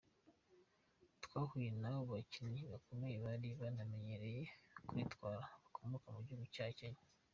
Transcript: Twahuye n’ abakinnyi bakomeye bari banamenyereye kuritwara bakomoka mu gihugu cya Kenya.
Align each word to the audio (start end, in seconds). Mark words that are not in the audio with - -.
Twahuye 1.23 1.69
n’ 1.81 1.83
abakinnyi 1.95 2.61
bakomeye 2.71 3.15
bari 3.25 3.49
banamenyereye 3.61 4.41
kuritwara 4.87 5.43
bakomoka 5.63 6.07
mu 6.15 6.19
gihugu 6.25 6.45
cya 6.55 6.67
Kenya. 6.79 7.03